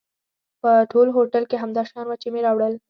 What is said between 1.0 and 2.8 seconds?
هوټل کې همدا شیان و چې مې راوړل.